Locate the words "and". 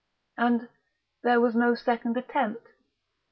0.35-0.67